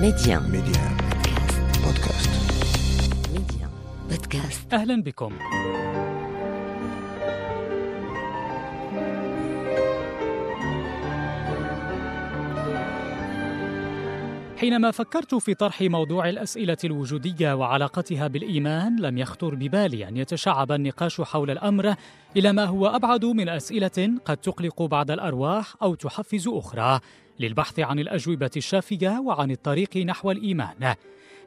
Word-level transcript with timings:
Medi1 0.00 0.42
Medi1 0.42 0.96
Podcast. 1.84 2.30
Medi1 3.32 3.70
Podcast. 4.10 4.74
أهلا 4.74 5.02
بكم. 5.02 5.32
حينما 14.56 14.90
فكرت 14.90 15.34
في 15.34 15.54
طرح 15.54 15.82
موضوع 15.82 16.28
الأسئلة 16.28 16.76
الوجودية 16.84 17.54
وعلاقتها 17.54 18.26
بالإيمان 18.26 19.00
لم 19.00 19.18
يخطر 19.18 19.54
ببالي 19.54 20.08
أن 20.08 20.16
يتشعب 20.16 20.72
النقاش 20.72 21.20
حول 21.20 21.50
الأمر 21.50 21.94
إلى 22.36 22.52
ما 22.52 22.64
هو 22.64 22.86
أبعد 22.86 23.24
من 23.24 23.48
أسئلة 23.48 24.18
قد 24.24 24.36
تقلق 24.36 24.82
بعض 24.82 25.10
الأرواح 25.10 25.74
أو 25.82 25.94
تحفز 25.94 26.48
أخرى 26.48 27.00
للبحث 27.40 27.80
عن 27.80 27.98
الأجوبة 27.98 28.50
الشافية 28.56 29.20
وعن 29.20 29.50
الطريق 29.50 29.96
نحو 29.96 30.30
الإيمان 30.30 30.94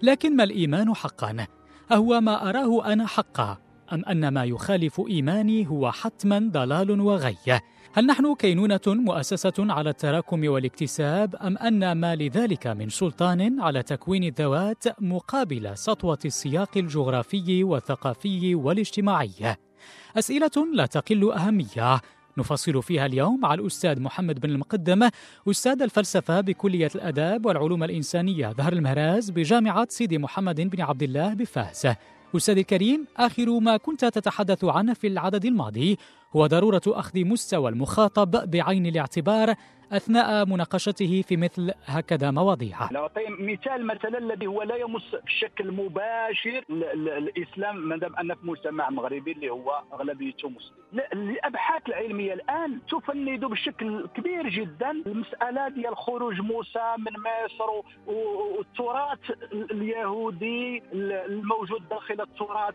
لكن 0.02 0.36
ما 0.36 0.44
الإيمان 0.44 0.96
حقا؟ 0.96 1.47
أهو 1.91 2.21
ما 2.21 2.50
أراه 2.50 2.94
أنا 2.94 3.07
حقا 3.07 3.57
أم 3.94 4.05
أن 4.05 4.28
ما 4.28 4.46
يخالف 4.46 5.02
إيماني 5.10 5.68
هو 5.68 5.91
حتما 5.91 6.50
ضلال 6.52 7.02
وغي؟ 7.02 7.60
هل 7.93 8.06
نحن 8.06 8.36
كينونة 8.36 8.79
مؤسسة 8.88 9.54
على 9.60 9.89
التراكم 9.89 10.47
والاكتساب 10.47 11.36
أم 11.36 11.57
أن 11.57 11.92
ما 11.92 12.16
لذلك 12.16 12.68
من 12.68 12.89
سلطان 12.89 13.61
على 13.61 13.84
تكوين 13.84 14.24
الذوات 14.24 15.02
مقابل 15.02 15.78
سطوة 15.78 16.20
السياق 16.25 16.78
الجغرافي 16.78 17.64
والثقافي 17.64 18.56
والاجتماعي؟ 18.56 19.56
أسئلة 20.18 20.52
لا 20.74 20.86
تقل 20.86 21.32
أهمية 21.32 22.02
نفصل 22.38 22.83
فيها 22.83 23.06
اليوم 23.06 23.39
مع 23.39 23.54
الأستاذ 23.54 24.02
محمد 24.02 24.39
بن 24.39 24.50
المقدم 24.50 25.10
أستاذ 25.50 25.82
الفلسفة 25.82 26.42
بكلية 26.42 26.92
الآداب 26.96 27.46
والعلوم 27.46 27.83
الإنسانية 27.83 28.47
ظهر 28.52 28.74
المهراز 28.74 29.30
بجامعة 29.30 29.88
سيدي 29.89 30.18
محمد 30.18 30.61
بن 30.61 30.82
عبد 30.82 31.04
الله 31.04 31.33
بفاس 31.33 31.88
أستاذ 32.35 32.58
الكريم 32.58 33.06
آخر 33.17 33.59
ما 33.59 33.78
كنت 33.78 34.06
تتحدث 34.06 34.63
عنه 34.63 34.94
في 34.94 35.08
العدد 35.08 35.45
الماضي 35.45 35.97
هو 36.35 36.47
ضرورة 36.47 36.81
أخذ 36.88 37.25
مستوى 37.25 37.69
المخاطب 37.72 38.52
بعين 38.52 38.85
الاعتبار 38.85 39.53
أثناء 39.91 40.45
مناقشته 40.45 41.22
في 41.27 41.38
مثل 41.38 41.72
هكذا 41.85 42.31
مواضيع 42.31 42.91
لو 42.91 43.02
أعطي 43.02 43.22
مثال 43.39 43.85
مثلا 43.88 44.17
الذي 44.17 44.47
هو 44.47 44.61
لا 44.63 44.75
يمس 44.75 45.16
بشكل 45.25 45.72
مباشر 45.72 46.63
ال- 46.69 46.83
ال- 46.83 47.09
الاسلام 47.09 47.77
ما 47.89 47.97
دام 47.97 48.16
ان 48.16 48.35
في 48.35 48.47
مجتمع 48.47 48.89
مغربي 48.89 49.31
اللي 49.31 49.50
هو 49.50 49.81
أغلبيته 49.94 50.50
مسلم. 50.50 50.75
لا، 50.94 51.13
الابحاث 51.13 51.81
العلمية 51.88 52.33
الآن 52.33 52.80
تفند 52.91 53.45
بشكل 53.45 54.07
كبير 54.07 54.50
جدا 54.50 54.91
المسألة 54.91 55.67
ديال 55.69 55.97
خروج 55.97 56.41
موسى 56.41 56.95
من 56.97 57.13
مصر 57.19 57.69
والتراث 58.07 59.19
اليهودي 59.53 60.77
ال- 60.94 61.11
الموجود 61.11 61.89
داخل 61.89 62.22
التراث 62.22 62.73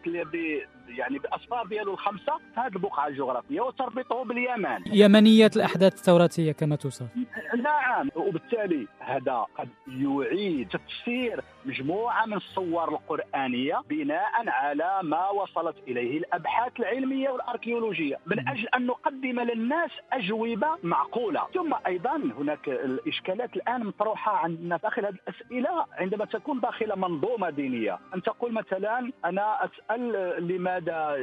يعني 0.88 1.18
باصفار 1.18 1.66
ديالو 1.66 1.92
الخمسة 1.92 2.38
في 2.54 2.60
هذه 2.60 2.72
البقعه 2.76 3.06
الجغرافيه 3.06 3.60
وتربطه 3.60 4.24
باليمن. 4.24 4.78
يمنية 4.92 5.50
الأحداث 5.56 5.98
التوراتية 5.98 6.52
كما 6.52 6.76
توصف. 6.76 7.06
نعم 7.62 8.10
وبالتالي 8.16 8.86
هذا 8.98 9.46
قد 9.58 9.68
يعيد 9.88 10.68
تفسير 10.68 11.40
مجموعة 11.64 12.26
من 12.26 12.34
الصور 12.34 12.88
القرآنية 12.88 13.82
بناء 13.90 14.48
على 14.48 15.00
ما 15.02 15.28
وصلت 15.28 15.76
إليه 15.88 16.18
الأبحاث 16.18 16.72
العلمية 16.80 17.30
والأركيولوجية 17.30 18.18
من 18.26 18.48
أجل 18.48 18.68
أن 18.76 18.86
نقدم 18.86 19.40
للناس 19.40 19.90
أجوبة 20.12 20.68
معقولة. 20.82 21.40
ثم 21.54 21.74
أيضا 21.86 22.16
هناك 22.16 22.68
الإشكالات 22.68 23.56
الآن 23.56 23.86
مطروحة 23.86 24.36
عندنا 24.36 24.76
داخل 24.76 25.06
هذه 25.06 25.14
الأسئلة 25.28 25.84
عندما 25.92 26.24
تكون 26.24 26.60
داخل 26.60 26.98
منظومة 26.98 27.50
دينية. 27.50 27.98
أن 28.14 28.22
تقول 28.22 28.52
مثلا 28.52 29.12
أنا 29.24 29.64
أسأل 29.64 30.16
لماذا 30.78 31.16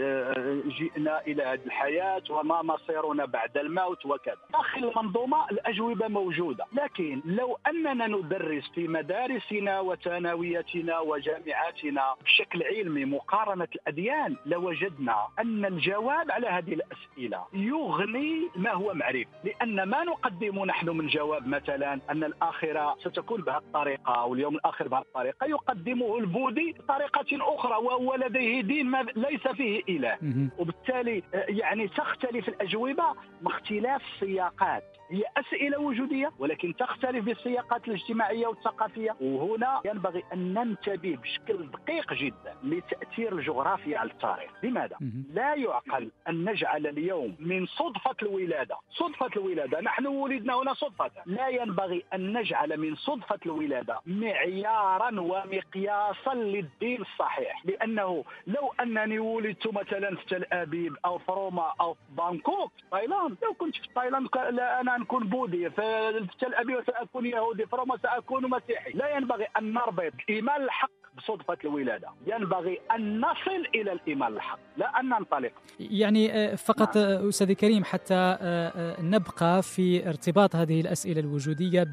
جئنا 0.80 1.22
إلى 1.28 1.44
هذه 1.44 1.60
الحياة 1.66 2.24
وما 2.30 2.62
مصيرنا 2.62 3.26
بعد 3.26 3.58
الموت 3.58 4.06
وكذا. 4.06 4.38
داخل 4.54 4.84
المنظومة 4.90 5.50
الأجوبة 5.52 6.08
موجودة 6.08 6.66
لكن 6.74 7.22
لو 7.26 7.58
أننا 7.68 8.08
ندرس 8.08 8.70
في 8.76 8.88
مدارسنا 8.88 9.80
وثانوياتنا 9.80 11.00
وجامعاتنا 11.00 12.16
بشكل 12.24 12.64
علمي 12.64 13.06
مقارنة 13.06 13.68
الأديان 13.76 14.36
لوجدنا 14.46 15.28
أن 15.40 15.66
الجواب 15.66 16.32
على 16.32 16.48
هذه 16.48 16.74
الأسئلة 16.74 17.46
يغني 17.54 18.50
ما 18.56 18.72
هو 18.72 18.94
معرفي 18.94 19.28
لأن 19.44 19.84
ما 19.84 20.04
نقدم 20.04 20.66
نحن 20.66 20.90
من 20.90 21.08
جواب 21.08 21.48
مثلا 21.48 22.00
أن 22.10 22.24
الآخرة 22.24 22.96
ستكون 23.00 23.42
بهذه 23.42 23.58
الطريقة 23.58 24.14
أو 24.14 24.34
اليوم 24.34 24.56
الآخر 24.56 24.88
بهذه 24.88 25.02
الطريقة 25.02 25.46
يقدمه 25.46 26.18
البوذي 26.18 26.72
بطريقة 26.72 27.56
أخرى 27.56 27.76
وهو 27.76 28.16
لديه 28.16 28.62
دين 28.62 28.86
ما 28.86 29.02
ليس 29.46 29.56
فيه 29.56 29.84
إله. 29.90 30.18
مهم. 30.22 30.50
وبالتالي 30.58 31.24
آه، 31.34 31.46
يعني 31.50 31.88
تختلف 31.88 32.48
الأجوبة 32.50 33.04
باختلاف 33.42 34.02
السياقات. 34.14 34.84
هي 35.10 35.24
أسئلة 35.38 35.80
وجودية 35.80 36.32
ولكن 36.40 36.76
تختلف 36.76 37.26
بالسياقات 37.26 37.88
الاجتماعية 37.88 38.48
والثقافية. 38.48 39.16
وهنا 39.22 39.82
ينبغي 39.86 40.24
أن 40.34 40.54
ننتبه 40.54 41.18
بشكل 41.24 41.68
دقيق 41.68 42.14
جدا 42.14 42.56
لتأثير 42.64 43.36
الجغرافيا 43.36 43.98
على 43.98 44.12
التاريخ. 44.12 44.52
لماذا؟ 44.64 44.96
لا 45.34 45.56
يعقل 45.56 46.12
أن 46.30 46.50
نجعل 46.50 46.88
اليوم 46.88 47.36
من 47.40 47.66
صدفة 47.66 48.16
الولادة. 48.22 48.78
صدفة 48.92 49.30
الولادة 49.36 49.82
نحن 49.82 50.08
ولدنا 50.08 50.54
هنا 50.62 50.74
صدفة. 50.74 51.12
لا 51.26 51.48
ينبغي 51.48 52.04
أن 52.14 52.38
نجعل 52.38 52.78
من 52.78 52.96
صدفة 52.96 53.40
الولادة 53.46 54.00
معيارا 54.06 55.20
ومقياسا 55.22 56.34
للدين 56.34 57.02
الصحيح. 57.02 57.66
لأنه 57.66 58.24
لو 58.48 58.74
أنني 58.82 59.20
ولدت 59.32 59.68
مثلا 59.68 60.16
في 60.16 60.26
تل 60.30 60.46
أبيب 60.52 60.96
أو 61.06 61.18
في 61.18 61.32
روما 61.32 61.74
أو 61.82 61.94
في 61.94 62.00
بانكوك 62.18 62.72
في 62.78 62.84
تايلاند. 62.92 63.38
لو 63.44 63.54
كنت 63.54 63.76
في 63.76 63.88
تايلاند 63.96 64.28
لا 64.52 64.82
أنا 64.82 64.98
نكون 64.98 65.28
بوذي. 65.28 65.70
في 65.70 66.28
تل 66.40 66.54
أبيب 66.54 66.84
سأكون 66.88 67.26
يهودي 67.26 67.66
في 67.66 67.76
روما 67.76 67.98
سأكون 67.98 68.50
مسيحي. 68.50 68.92
لا 68.92 69.18
ينبغي 69.18 69.48
أن 69.60 69.74
نربط 69.74 70.14
الإيمان 70.30 70.64
الحق 70.64 70.92
بصدفة 71.18 71.58
الولادة. 71.64 72.08
ينبغي 72.28 72.82
أن 72.96 73.22
نصل 73.22 73.68
إلى 73.76 73.92
الإيمان 73.92 74.34
الحق 74.34 74.60
لا 74.78 75.00
أن 75.00 75.10
ننطلق. 75.10 75.52
يعني 75.80 76.34
آه، 76.34 76.56
فقط 76.56 76.98
آه، 76.98 77.30
أستاذ 77.30 77.54
كريم 77.54 77.84
حتى 77.84 78.38
آه، 78.42 79.02
نبقى 79.02 79.64
في 79.64 80.10
ارتباط 80.10 80.56
هذه 80.56 80.82
الأسئلة 80.82 81.20
الوجودية 81.20 81.84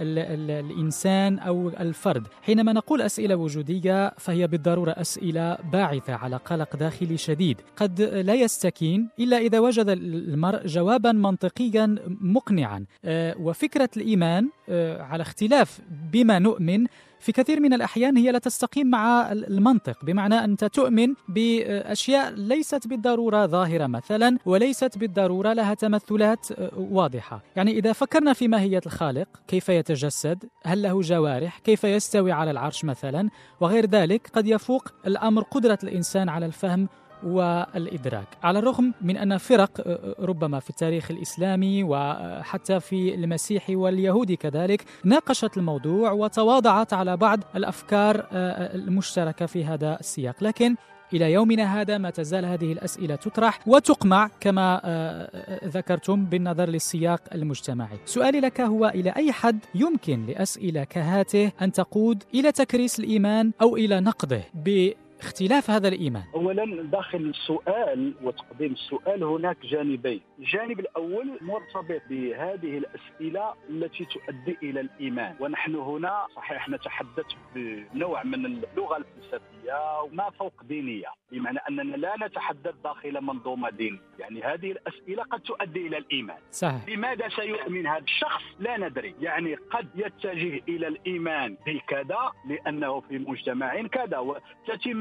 بالإنسان 0.00 1.38
أو 1.38 1.68
الفرد. 1.68 2.26
حينما 2.42 2.72
نقول 2.72 3.02
أسئلة 3.02 3.36
وجودية 3.36 4.14
فهي 4.18 4.46
بالضرورة 4.46 4.90
أسئلة 4.90 5.58
باعثة 5.72 6.14
على 6.14 6.36
قلق 6.36 6.76
داخلي 6.76 7.16
شديد. 7.16 7.60
قد 7.76 8.00
لا 8.00 8.34
يستكين 8.34 9.08
إلا 9.18 9.38
إذا 9.38 9.58
وجد 9.58 9.88
المرء 9.88 10.66
جوابا 10.66 11.12
منطقيا 11.12 11.96
مقنعا. 12.20 12.84
آه، 13.04 13.34
وفكرة 13.38 13.90
الإيمان 13.96 14.48
آه، 14.68 15.02
على 15.02 15.22
اختلاف 15.22 15.80
بما 16.12 16.38
نؤمن 16.38 16.86
في 17.20 17.32
كثير 17.32 17.60
من 17.60 17.72
الأحيان 17.72 18.16
هي 18.16 18.32
لا 18.32 18.38
تستقيم 18.38 18.86
مع 18.86 19.32
المنطق 19.32 20.04
بمعنى 20.04 20.44
أنت 20.44 20.64
تؤمن 20.64 21.14
بأشياء 21.28 22.30
ليست 22.30 22.86
بالضرورة 22.86 23.46
ظاهرة 23.46 23.86
مثلا 23.86 24.38
وليست 24.46 24.98
بالضرورة 24.98 25.52
لها 25.52 25.74
تمثلات 25.74 26.46
واضحة. 26.76 27.42
يعني 27.56 27.78
إذا 27.78 27.92
فكرنا 27.92 28.32
في 28.32 28.48
ماهية 28.48 28.80
الخالق 28.86 29.28
كيف 29.48 29.68
يتجسد؟ 29.68 30.44
هل 30.64 30.82
له 30.82 31.00
جوارح؟ 31.00 31.58
كيف 31.58 31.84
يستوي 31.84 32.32
على 32.32 32.50
العرش 32.50 32.84
مثلا؟ 32.84 33.30
وغير 33.60 33.86
ذلك 33.86 34.30
قد 34.32 34.46
يفوق 34.46 34.88
الأمر 35.06 35.42
قدرة 35.42 35.78
الإنسان 35.84 36.28
على 36.28 36.46
الفهم 36.46 36.88
والإدراك. 37.24 38.26
على 38.42 38.58
الرغم 38.58 38.94
من 39.02 39.16
أن 39.16 39.38
فرق 39.38 40.00
ربما 40.20 40.60
في 40.60 40.70
التاريخ 40.70 41.10
الإسلامي 41.10 41.84
وحتى 41.84 42.80
في 42.80 43.14
المسيحي 43.14 43.76
واليهودي 43.76 44.36
كذلك 44.36 44.84
ناقشت 45.04 45.56
الموضوع 45.56 46.12
وتواضعت 46.12 46.92
على 46.92 47.16
بعض 47.16 47.40
الأفكار 47.56 48.26
المشتركة 48.32 49.46
في 49.46 49.64
هذا 49.64 50.00
السياق. 50.00 50.44
لكن 50.44 50.76
إلى 51.12 51.32
يومنا 51.32 51.80
هذا 51.80 51.98
ما 51.98 52.10
تزال 52.10 52.44
هذه 52.44 52.72
الأسئلة 52.72 53.14
تطرح 53.16 53.58
وتقمع 53.66 54.30
كما 54.40 54.80
ذكرتم 55.64 56.24
بالنظر 56.24 56.68
للسياق 56.68 57.20
المجتمعي. 57.34 57.98
سؤالي 58.04 58.40
لك 58.40 58.60
هو 58.60 58.86
إلى 58.86 59.10
أي 59.10 59.32
حد 59.32 59.58
يمكن 59.74 60.26
لأسئلة 60.26 60.84
كهاته 60.84 61.52
أن 61.62 61.72
تقود 61.72 62.22
إلى 62.34 62.52
تكريس 62.52 63.00
الإيمان 63.00 63.52
أو 63.62 63.76
إلى 63.76 64.00
نقضه 64.00 64.42
اختلاف 65.22 65.70
هذا 65.70 65.88
الإيمان. 65.88 66.22
اولا 66.34 66.82
داخل 66.82 67.18
السؤال 67.18 68.14
وتقديم 68.22 68.72
السؤال 68.72 69.24
هناك 69.24 69.56
جانبين. 69.66 70.20
الجانب 70.38 70.80
الأول 70.80 71.38
مرتبط 71.40 72.02
بهذه 72.10 72.78
الأسئلة 72.78 73.54
التي 73.70 74.04
تؤدي 74.04 74.56
إلى 74.62 74.80
الإيمان. 74.80 75.36
ونحن 75.40 75.74
هنا 75.74 76.26
صحيح 76.36 76.68
نتحدث 76.68 77.26
بنوع 77.54 78.22
من 78.22 78.46
اللغة 78.46 78.96
الفلسفية 78.96 80.02
وما 80.02 80.30
فوق 80.30 80.62
دينية. 80.62 81.08
بمعنى 81.32 81.58
أننا 81.68 81.96
لا 81.96 82.14
نتحدث 82.26 82.74
داخل 82.84 83.20
منظومة 83.20 83.70
دينية. 83.70 84.00
يعني 84.18 84.42
هذه 84.42 84.72
الأسئلة 84.72 85.22
قد 85.22 85.40
تؤدي 85.40 85.86
إلى 85.86 85.98
الإيمان. 85.98 86.38
صحيح. 86.50 86.88
لماذا 86.88 87.28
سيؤمن 87.28 87.86
هذا 87.86 88.04
الشخص؟ 88.04 88.42
لا 88.60 88.76
ندري. 88.76 89.14
يعني 89.20 89.54
قد 89.54 89.88
يتجه 89.94 90.62
إلى 90.68 90.88
الإيمان 90.88 91.56
بكذا 91.66 92.32
لأنه 92.48 93.00
في 93.00 93.18
مجتمع 93.18 93.82
كذا 93.82 94.18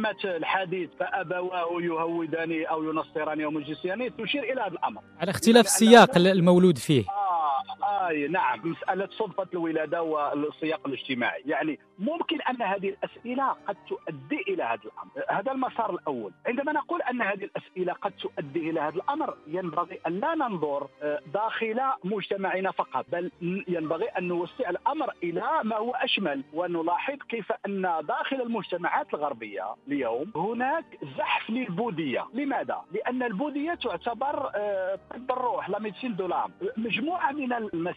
وتتمه 0.10 0.36
الحديث 0.38 0.90
فأبواه 1.00 1.82
يهوداني 1.82 2.64
أو 2.64 2.84
ينصراني 2.84 3.46
أو 3.46 3.52
مجلسياني 3.52 4.10
تشير 4.10 4.44
إلى 4.44 4.62
هذا 4.62 4.68
الأمر. 4.68 5.02
على 5.20 5.32
اختلاف 5.32 5.66
السياق 5.66 6.18
المولود 6.18 6.78
فيه. 6.78 7.04
آه 8.10 8.26
آه 8.26 8.28
نعم 8.28 8.60
مسألة 8.64 9.08
صدفة 9.12 9.48
الولادة 9.54 10.02
والسياق 10.02 10.88
الاجتماعي. 10.88 11.44
يعني 11.46 11.80
ممكن 12.00 12.42
أن 12.42 12.62
هذه 12.62 12.90
الأسئلة 12.90 13.56
قد 13.68 13.78
تؤدي 13.90 14.42
إلى 14.48 14.64
هذا 14.64 14.82
الأمر 14.86 15.40
هذا 15.40 15.52
المسار 15.52 15.94
الأول. 15.94 16.32
عندما 16.48 16.72
نقول 16.72 17.02
أن 17.02 17.22
هذه 17.22 17.44
الأسئلة 17.44 17.94
قد 17.94 18.12
تؤدي 18.12 18.70
إلى 18.70 18.80
هذا 18.80 18.96
الأمر 18.96 19.34
ينبغي 19.48 20.00
أن 20.08 20.20
لا 20.20 20.36
ننظر 20.36 20.88
آه، 21.04 21.20
داخل 21.34 21.80
مجتمعنا 22.04 22.72
فقط 22.72 23.06
بل 23.12 23.32
ينبغي 23.68 24.06
أن 24.06 24.28
نوسع 24.28 24.70
الأمر 24.70 25.14
إلى 25.24 25.44
ما 25.64 25.76
هو 25.76 25.92
أشمل 25.92 26.44
ونلاحظ 26.54 27.18
كيف 27.30 27.52
أن 27.66 27.82
داخل 28.08 28.42
المجتمعات 28.42 29.14
الغربية 29.14 29.76
اليوم 29.88 30.32
هناك 30.36 30.86
زحف 31.18 31.50
للبوذية. 31.50 32.26
لماذا؟ 32.34 32.82
لأن 32.92 33.24
البوذية 33.24 33.74
تعتبر 33.74 34.52
آه، 34.56 35.00
طب 35.10 35.32
الروح 35.32 35.70
لا 35.70 35.80
دولام 36.04 36.52
مجموعة 36.78 37.32
من 37.32 37.54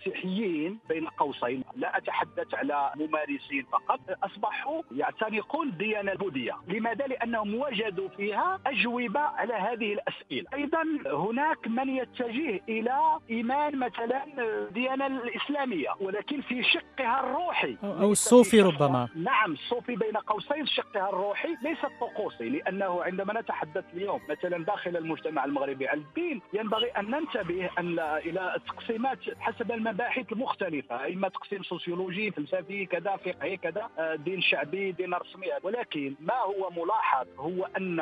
المسيحيين 0.06 0.78
بين 0.88 1.06
قوسين 1.06 1.64
لا 1.76 1.96
أتحدث 1.96 2.54
على 2.54 2.93
ممارسين 2.96 3.66
فقط 3.72 4.00
أصبحوا 4.25 4.82
يعتنقون 4.96 5.69
الديانة 5.69 6.12
البوذية. 6.12 6.52
لماذا؟ 6.69 7.06
لأنهم 7.06 7.54
وجدوا 7.54 8.08
فيها 8.08 8.60
أجوبة 8.66 9.20
على 9.20 9.54
هذه 9.54 9.93
الأسئلة. 9.93 10.46
أيضا 10.54 10.82
هناك 11.06 11.69
من 11.69 11.88
يتجه 11.88 12.60
إلى 12.69 12.99
إيمان 13.31 13.78
مثلا 13.78 14.25
الديانة 14.38 15.06
الإسلامية 15.06 15.88
ولكن 16.00 16.40
في 16.40 16.62
شقها 16.62 17.20
الروحي. 17.20 17.76
أو 17.82 18.12
الصوفي 18.12 18.60
ربما. 18.60 19.08
نعم 19.16 19.52
الصوفي 19.52 19.96
بين 19.96 20.16
قوسين 20.16 20.66
شقها 20.66 21.08
الروحي 21.08 21.56
ليس 21.62 21.84
الطقوسي 21.84 22.48
لأنه 22.48 23.02
عندما 23.02 23.40
نتحدث 23.40 23.84
اليوم 23.94 24.20
مثلا 24.28 24.64
داخل 24.64 24.96
المجتمع 24.96 25.44
المغربي 25.44 25.88
على 25.88 26.00
الدين 26.00 26.40
ينبغي 26.52 26.90
أن 26.90 27.10
ننتبه 27.10 27.70
أن 27.78 27.98
إلى 27.98 28.55
التقسيمات 28.56 29.19
حسب 29.40 29.72
المباحث 29.93 30.33
المختلفة 30.33 31.06
إما 31.06 31.29
تقسيم 31.29 31.62
سوسيولوجي 31.62 32.31
فلسفي 32.31 32.87
كذا 32.87 33.17
فقهي 33.17 33.56
كذا 33.56 33.89
آه، 33.99 34.15
دين 34.15 34.41
شعبي 34.43 34.93
دين 34.93 35.15
رسمي. 35.15 35.47
ولكن 35.62 36.15
ما 36.21 36.35
هو 36.35 36.71
ملاحظ؟ 36.71 37.27
هو 37.39 37.65
أن 37.77 38.00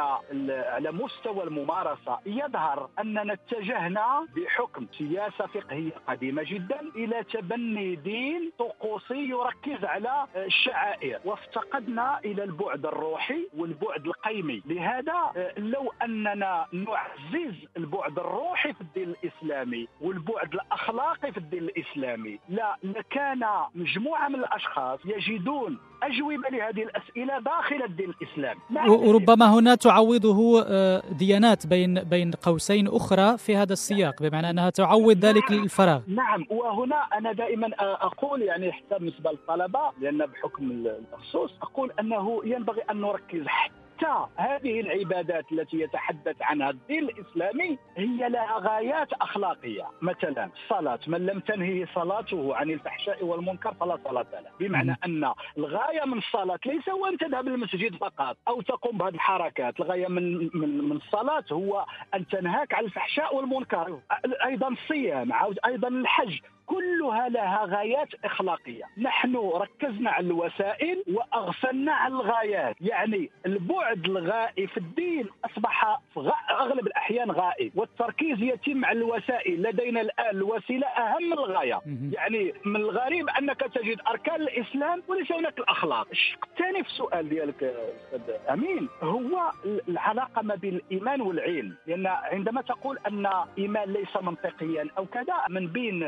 على 0.48 0.92
مستوى 0.92 1.44
الممارسة 1.44 2.18
يظهر 2.26 2.90
أننا 3.00 3.32
اتجهنا 3.32 4.26
بحكم 4.36 4.86
سياسة 4.98 5.46
فقهية 5.46 5.92
قديمة 6.08 6.42
جدا 6.42 6.80
إلى 6.96 7.24
تبني 7.24 7.94
دين 7.96 8.52
طقوسي 8.58 9.28
يركز 9.28 9.84
على 9.84 10.26
الشعائر. 10.36 11.20
وافتقدنا 11.24 12.18
إلى 12.24 12.44
البعد 12.44 12.86
الروحي 12.86 13.48
والبعد 13.56 14.06
القيمي. 14.06 14.62
لهذا 14.66 15.32
آه، 15.36 15.52
لو 15.58 15.92
أننا 16.02 16.66
نعزز 16.72 17.54
البعد 17.76 18.18
الروحي 18.18 18.72
في 18.72 18.80
الدين 18.80 19.08
الإسلامي 19.22 19.88
والبعد 20.00 20.54
الأخلاقي 20.54 21.32
في 21.32 21.38
الدين 21.38 21.62
الإسلامي. 21.76 22.38
لا 22.48 22.76
لكان 22.82 23.44
مجموعة 23.74 24.28
من 24.28 24.34
الأشخاص 24.34 24.98
يجدون 25.04 25.78
أجوبة 26.02 26.48
لهذه 26.50 26.82
الأسئلة 26.82 27.38
داخل 27.38 27.82
الدين 27.82 28.10
الإسلامي. 28.10 28.60
وربما 28.88 29.54
هنا 29.54 29.74
تعوضه 29.74 30.64
آه، 30.66 31.02
ديانات 31.18 31.66
بين 31.66 31.94
بين 32.02 32.30
قوسين 32.30 32.88
أخرى 32.88 33.38
في 33.38 33.56
هذا 33.56 33.72
السياق 33.72 34.22
بمعنى 34.22 34.50
أنها 34.50 34.70
تعوض 34.70 35.16
ذلك 35.24 35.50
نعم 35.50 35.62
الفراغ 35.62 36.00
نعم 36.06 36.46
وهنا 36.50 36.96
أنا 36.96 37.32
دائما 37.32 37.70
أقول 37.80 38.42
يعني 38.42 38.72
حتى 38.72 38.98
بالنسبة 38.98 39.30
للطلبة 39.30 39.80
لأن 40.00 40.26
بحكم 40.26 40.70
التخصص 40.70 41.50
أقول 41.62 41.92
أنه 42.00 42.40
ينبغي 42.44 42.82
أن 42.90 43.00
نركز 43.00 43.46
حتى 43.46 43.79
حتى 44.00 44.26
هذه 44.36 44.80
العبادات 44.80 45.52
التي 45.52 45.80
يتحدث 45.80 46.36
عنها 46.42 46.70
الدين 46.70 47.04
الإسلامي 47.04 47.78
هي 47.96 48.28
لها 48.28 48.58
غايات 48.58 49.12
أخلاقية، 49.12 49.86
مثلا 50.02 50.50
الصلاه 50.62 50.98
من 51.06 51.26
لم 51.26 51.40
تنهه 51.40 51.86
صلاته 51.94 52.56
عن 52.56 52.70
الفحشاء 52.70 53.24
والمنكر 53.24 53.74
فلا 53.74 53.98
صلاة 54.04 54.26
له، 54.32 54.50
بمعنى 54.60 54.96
أن 55.04 55.32
الغاية 55.58 56.04
من 56.04 56.18
الصلاة 56.18 56.58
ليس 56.66 56.88
هو 56.88 57.06
أن 57.06 57.18
تذهب 57.18 57.48
للمسجد 57.48 57.96
فقط 57.96 58.36
أو 58.48 58.60
تقوم 58.60 58.98
بهذه 58.98 59.14
الحركات، 59.14 59.80
الغاية 59.80 60.08
من 60.08 60.50
من 60.54 60.84
من 60.84 60.96
الصلاة 60.96 61.44
هو 61.52 61.86
أن 62.14 62.26
تنهاك 62.26 62.74
عن 62.74 62.84
الفحشاء 62.84 63.36
والمنكر، 63.36 64.00
أيضا 64.44 64.68
الصيام، 64.68 65.32
أيضا 65.66 65.88
الحج، 65.88 66.38
كلها 66.70 67.28
لها 67.28 67.64
غايات 67.64 68.08
إخلاقية، 68.24 68.84
نحن 68.98 69.36
ركزنا 69.36 70.10
على 70.10 70.26
الوسائل 70.26 71.04
وأغفلنا 71.12 71.92
على 71.92 72.14
الغايات، 72.14 72.76
يعني 72.80 73.30
البعد 73.46 74.04
الغائي 74.04 74.66
في 74.66 74.76
الدين 74.76 75.28
أصبح 75.44 76.00
في 76.14 76.32
أغلب 76.50 76.86
الأحيان 76.86 77.30
غائي، 77.30 77.72
والتركيز 77.74 78.42
يتم 78.42 78.84
على 78.84 78.98
الوسائل، 78.98 79.62
لدينا 79.62 80.00
الآن 80.00 80.36
الوسيلة 80.36 80.86
أهم 80.86 81.22
من 81.22 81.32
الغاية، 81.32 81.80
يعني 82.12 82.54
من 82.64 82.76
الغريب 82.76 83.28
أنك 83.28 83.60
تجد 83.60 84.00
أركان 84.08 84.40
الإسلام 84.42 85.02
وليس 85.08 85.32
هناك 85.32 85.58
الأخلاق، 85.58 86.08
الشق 86.10 86.44
الثاني 86.44 86.82
في 86.82 86.88
السؤال 86.88 87.28
ديالك 87.28 87.62
أستاذ 88.14 88.34
أمين 88.50 88.88
هو 89.02 89.50
العلاقة 89.88 90.42
ما 90.42 90.54
بين 90.54 90.74
الإيمان 90.74 91.20
والعلم، 91.20 91.76
لأن 91.86 92.06
عندما 92.06 92.62
تقول 92.62 92.98
أن 93.06 93.26
ايمان 93.58 93.92
ليس 93.92 94.16
منطقيا 94.22 94.88
أو 94.98 95.06
كذا 95.06 95.34
من 95.48 95.66
بين 95.66 96.00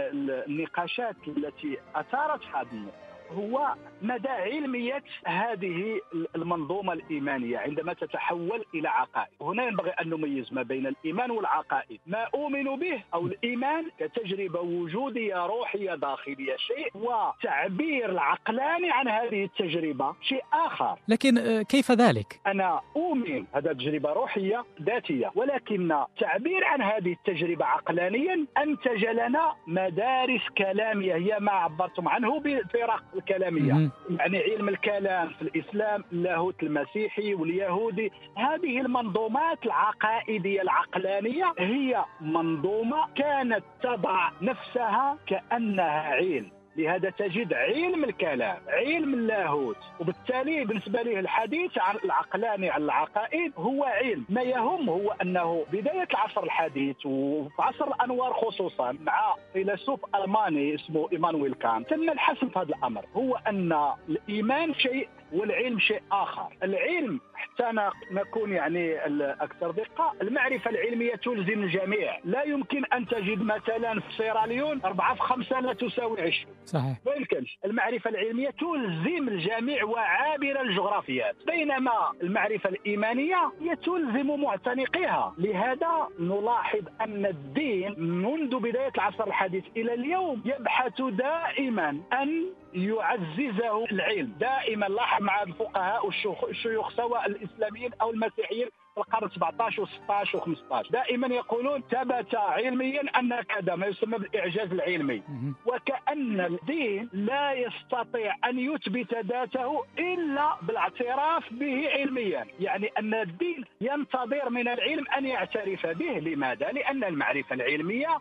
النقاشات 0.52 1.16
التي 1.28 1.78
أثارت 1.94 2.40
هذه 2.54 2.92
هو 3.32 3.74
مدى 4.02 4.28
علمية 4.28 5.02
هذه 5.26 6.00
المنظومة 6.36 6.92
الإيمانية 6.92 7.58
عندما 7.58 7.92
تتحول 7.92 8.64
إلى 8.74 8.88
عقائد. 8.88 9.32
هنا 9.40 9.66
ينبغي 9.66 9.90
أن 9.90 10.10
نميز 10.10 10.52
ما 10.52 10.62
بين 10.62 10.86
الإيمان 10.86 11.30
والعقائد. 11.30 12.00
ما 12.06 12.28
أؤمن 12.34 12.76
به 12.76 13.02
أو 13.14 13.26
الإيمان 13.26 13.90
كتجربة 13.98 14.60
وجودية 14.60 15.46
روحية 15.46 15.94
داخلية 15.94 16.56
شيء 16.56 16.90
وتعبير 16.94 18.10
العقلاني 18.10 18.90
عن 18.90 19.08
هذه 19.08 19.44
التجربة 19.44 20.14
شيء 20.22 20.42
آخر. 20.52 20.98
لكن 21.08 21.38
آه، 21.38 21.62
كيف 21.62 21.90
ذلك؟ 21.92 22.40
أنا 22.46 22.80
أؤمن 22.96 23.44
هذا 23.54 23.72
تجربة 23.72 24.12
روحية 24.12 24.64
ذاتية 24.82 25.32
ولكن 25.34 25.94
تعبير 26.20 26.64
عن 26.64 26.82
هذه 26.82 27.12
التجربة 27.12 27.64
عقلانيا 27.64 28.46
أنتج 28.58 29.04
لنا 29.04 29.54
مدارس 29.66 30.48
كلامية 30.58 31.14
هي 31.14 31.38
ما 31.40 31.52
عبرتم 31.52 32.08
عنه 32.08 32.40
بفرق 32.40 33.04
الكلامية. 33.22 33.90
يعني 34.18 34.38
علم 34.38 34.68
الكلام 34.68 35.28
في 35.28 35.42
الإسلام 35.42 36.04
اللاهوت 36.12 36.62
المسيحي 36.62 37.34
واليهودي. 37.34 38.12
هذه 38.36 38.80
المنظومات 38.80 39.58
العقائدية 39.66 40.62
العقلانية 40.62 41.52
هي 41.58 42.04
منظومة 42.20 43.06
كانت 43.16 43.64
تضع 43.82 44.30
نفسها 44.42 45.18
كأنها 45.26 46.00
علم 46.14 46.50
لهذا 46.76 47.10
تجد 47.10 47.52
علم 47.52 48.04
الكلام 48.04 48.58
علم 48.68 49.14
اللاهوت. 49.14 49.76
وبالتالي 50.00 50.64
بالنسبة 50.64 51.02
له 51.02 51.20
الحديث 51.20 51.78
عن 51.78 51.96
العقلاني 52.04 52.70
عن 52.70 52.82
العقائد 52.82 53.52
هو 53.56 53.84
علم. 53.84 54.24
ما 54.28 54.42
يهم 54.42 54.88
هو 54.90 55.10
أنه 55.22 55.64
بداية 55.72 56.08
العصر 56.10 56.42
الحديث 56.42 57.06
وفي 57.06 57.62
عصر 57.62 57.88
الأنوار 57.88 58.32
خصوصا 58.32 58.92
مع 58.92 59.34
فيلسوف 59.52 60.00
ألماني 60.14 60.74
اسمه 60.74 61.08
إيمانويل 61.12 61.54
كانت 61.54 61.90
تم 61.90 62.10
الحسم 62.10 62.48
في 62.48 62.58
هذا 62.58 62.68
الأمر. 62.68 63.04
هو 63.16 63.36
أن 63.36 63.92
الإيمان 64.08 64.74
شيء 64.74 65.08
والعلم 65.32 65.78
شيء 65.78 66.02
آخر. 66.12 66.48
العلم 66.62 67.20
حتى 67.42 67.90
نكون 68.10 68.52
يعني 68.52 69.06
الأكثر 69.06 69.70
دقة. 69.70 70.12
المعرفة 70.22 70.70
العلمية 70.70 71.14
تلزم 71.14 71.62
الجميع. 71.62 72.18
لا 72.24 72.42
يمكن 72.42 72.84
أن 72.84 73.06
تجد 73.06 73.42
مثلا 73.42 74.00
في 74.00 74.16
سيراليون 74.16 74.80
4 74.84 75.14
في 75.14 75.20
5 75.20 75.60
لا 75.60 75.72
تساوي 75.72 76.20
20 76.20 76.54
صحيح. 76.64 76.96
ما 77.06 77.12
يمكنش. 77.12 77.58
المعرفة 77.64 78.10
العلمية 78.10 78.50
تلزم 78.50 79.28
الجميع 79.28 79.84
وعابر 79.84 80.60
الجغرافيات. 80.60 81.36
بينما 81.46 82.12
المعرفة 82.22 82.68
الإيمانية 82.70 83.52
هي 83.60 83.76
تلزم 83.76 84.40
معتنقيها. 84.40 85.34
لهذا 85.38 86.08
نلاحظ 86.18 86.82
أن 87.00 87.26
الدين 87.26 88.00
منذ 88.00 88.58
بداية 88.58 88.92
العصر 88.94 89.26
الحديث 89.26 89.64
إلى 89.76 89.94
اليوم 89.94 90.42
يبحث 90.44 91.02
دائما 91.02 92.00
أن 92.12 92.44
يعززه 92.74 93.84
العلم. 93.84 94.32
دائما 94.40 94.86
لاحظ 94.86 95.22
مع 95.22 95.42
الفقهاء 95.42 96.06
والشيوخ 96.06 96.90
سواء 96.96 97.26
الإسلاميين 97.32 97.90
أو 98.02 98.10
المسيحيين 98.10 98.68
في 98.94 98.98
القرن 99.00 99.28
17 99.28 99.84
و16 99.84 100.40
و15 100.40 100.90
دائما 100.90 101.26
يقولون 101.26 101.82
ثبت 101.90 102.34
علميا 102.34 103.18
أن 103.18 103.40
كذا 103.40 103.74
ما 103.76 103.86
يسمى 103.86 104.18
بالإعجاز 104.18 104.72
العلمي. 104.72 105.22
وكأن 105.66 106.40
الدين 106.40 107.08
لا 107.12 107.52
يستطيع 107.52 108.36
أن 108.44 108.58
يثبت 108.58 109.14
ذاته 109.14 109.84
إلا 109.98 110.56
بالاعتراف 110.62 111.52
به 111.52 111.88
علميا. 111.90 112.46
يعني 112.60 112.86
أن 112.98 113.14
الدين 113.14 113.64
ينتظر 113.80 114.50
من 114.50 114.68
العلم 114.68 115.04
أن 115.18 115.26
يعترف 115.26 115.86
به. 115.86 116.18
لماذا؟ 116.18 116.72
لأن 116.72 117.04
المعرفة 117.04 117.54
العلمية 117.54 118.18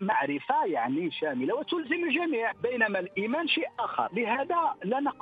معرفة 0.00 0.64
يعني 0.66 1.10
شاملة 1.10 1.54
وتلزم 1.54 2.04
الجميع 2.04 2.52
بينما 2.62 2.98
الإيمان 2.98 3.48
شيء 3.48 3.66
آخر. 3.78 4.08
لهذا 4.12 4.74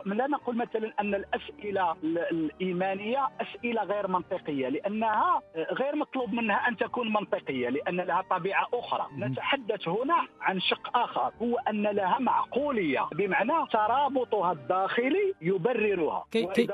لا 0.06 0.26
نقول 0.26 0.56
مثلا 0.56 0.92
أن 1.00 1.14
الأسئلة 1.14 1.96
الإيمانية 2.02 3.28
أسئلة 3.40 3.82
غير 3.82 4.08
منطقية 4.08 4.68
لأنها 4.68 5.40
غير 5.72 5.96
مطلوب 5.96 6.32
منها 6.32 6.68
أن 6.68 6.76
تكون 6.76 7.12
منطقية 7.12 7.68
لأن 7.68 7.96
لها 7.96 8.22
طبيعة 8.30 8.66
أخرى. 8.74 9.06
نتحدث 9.18 9.88
هنا 9.88 10.26
عن 10.40 10.60
شق 10.60 10.96
آخر 10.96 11.32
هو 11.42 11.58
أن 11.58 11.82
لها 11.82 12.18
معقولية 12.18 13.08
بمعنى 13.12 13.52
ترابطها 13.72 14.52
الداخلي 14.52 15.34
يبررها. 15.42 16.24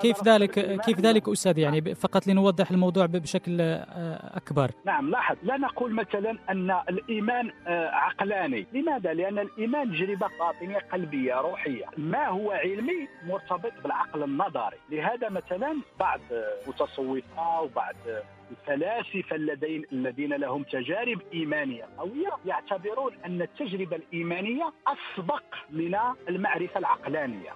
كيف 0.01 0.25
ذلك 0.25 0.81
كيف 0.81 1.01
ذلك 1.01 1.29
أستاذ؟ 1.29 1.59
يعني 1.59 1.95
فقط 1.95 2.27
لنوضح 2.27 2.71
الموضوع 2.71 3.07
بشكل 3.07 3.61
آه، 3.61 4.37
أكبر. 4.37 4.71
نعم 4.87 5.11
لاحظ. 5.11 5.37
لا 5.43 5.57
نقول 5.57 5.95
مثلا 5.95 6.39
أن 6.51 6.71
الإيمان 6.89 7.49
آه، 7.49 7.54
عقلاني. 7.93 8.67
لماذا؟ 8.73 9.15
لأن 9.15 9.39
الإيمان 9.39 9.93
تجربة 9.93 10.29
باطنية 10.39 10.79
قلبية 10.79 11.35
روحية. 11.35 11.85
ما 11.97 12.29
هو 12.29 12.53
علمي 12.53 13.09
مرتبط 13.27 13.73
بالعقل 13.83 14.23
النظري. 14.23 14.77
لهذا 14.91 15.29
مثلا 15.29 15.77
بعض 16.01 16.21
متصوفة 16.67 17.61
وبعض 17.61 17.95
الفلاسفة 18.55 19.37
الذين 19.37 19.85
الذين 19.93 20.35
لهم 20.35 20.63
تجارب 20.63 21.21
إيمانية. 21.35 21.85
قوية 21.99 22.31
يعتبرون 22.47 23.13
أن 23.27 23.43
التجربة 23.43 23.97
الإيمانية 23.97 24.73
أسبق 24.87 25.43
من 25.71 25.97
المعرفة 26.29 26.79
العقلانية. 26.79 27.51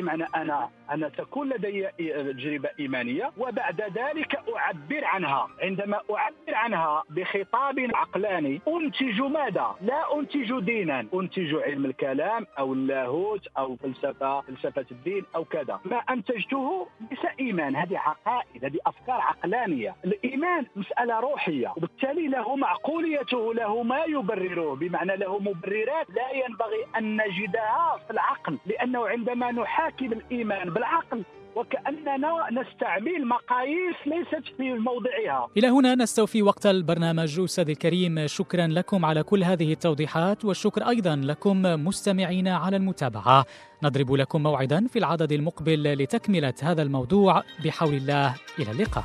بمعنى 0.00 0.24
أنا 0.36 0.70
أنا 0.90 1.08
تكون 1.08 1.48
لدي 1.48 1.88
تجربة 2.32 2.70
إيمانية 2.80 3.32
وبعد 3.38 3.80
ذلك 3.80 4.40
أعبر 4.56 5.04
عنها. 5.04 5.48
عندما 5.62 6.00
أعبر 6.10 6.54
عنها 6.54 7.02
بخطاب 7.10 7.90
عقلاني 7.94 8.60
أنتج 8.68 9.20
ماذا؟ 9.20 9.74
لا 9.82 10.18
أنتج 10.18 10.58
دينا. 10.60 11.06
أنتج 11.14 11.54
علم 11.54 11.84
الكلام 11.84 12.46
أو 12.58 12.72
اللاهوت 12.72 13.48
أو 13.58 13.76
فلسفة 13.76 14.40
فلسفة 14.40 14.86
الدين 14.90 15.24
أو 15.36 15.44
كذا. 15.44 15.80
ما 15.84 15.96
أنتجته 15.96 16.88
ليس 17.10 17.24
إيمان. 17.40 17.76
هذه 17.76 17.98
عقائد 17.98 18.64
هذه 18.64 18.78
أفكار 18.86 19.20
عقلانية. 19.20 19.94
الإيمان 20.04 20.37
مسألة 20.76 21.20
روحية. 21.20 21.72
وبالتالي 21.76 22.28
له 22.28 22.56
معقوليته 22.56 23.54
له 23.54 23.82
ما 23.82 24.04
يبرره. 24.04 24.74
بمعنى 24.74 25.16
له 25.16 25.38
مبررات. 25.38 26.06
لا 26.16 26.30
ينبغي 26.32 26.82
أن 26.98 27.16
نجدها 27.16 28.00
في 28.06 28.10
العقل. 28.10 28.58
لأنه 28.66 29.08
عندما 29.08 29.52
نحاكم 29.52 30.12
الإيمان 30.12 30.70
بالعقل 30.70 31.24
وكأننا 31.56 32.48
نستعمل 32.52 33.26
مقاييس 33.26 33.96
ليست 34.06 34.44
في 34.56 34.72
موضعها. 34.72 35.48
إلى 35.56 35.68
هنا 35.68 35.94
نستوفي 35.94 36.42
وقت 36.42 36.66
البرنامج 36.66 37.40
أستاذ 37.40 37.68
الكريم. 37.70 38.26
شكرا 38.26 38.66
لكم 38.66 39.04
على 39.04 39.22
كل 39.22 39.44
هذه 39.44 39.72
التوضيحات 39.72 40.44
والشكر 40.44 40.88
أيضا 40.88 41.16
لكم 41.16 41.62
مستمعين 41.62 42.48
على 42.48 42.76
المتابعة. 42.76 43.44
نضرب 43.82 44.12
لكم 44.12 44.42
موعدا 44.42 44.86
في 44.86 44.98
العدد 44.98 45.32
المقبل 45.32 46.02
لتكملة 46.02 46.54
هذا 46.62 46.82
الموضوع. 46.82 47.42
بحول 47.64 47.94
الله 47.94 48.34
إلى 48.58 48.70
اللقاء. 48.70 49.04